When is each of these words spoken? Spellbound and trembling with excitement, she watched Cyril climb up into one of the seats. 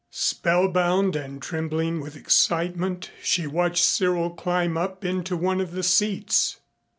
Spellbound 0.09 1.15
and 1.15 1.39
trembling 1.43 1.99
with 1.99 2.15
excitement, 2.15 3.11
she 3.21 3.45
watched 3.45 3.83
Cyril 3.83 4.31
climb 4.31 4.75
up 4.75 5.05
into 5.05 5.37
one 5.37 5.61
of 5.61 5.73
the 5.73 5.83
seats. 5.83 6.59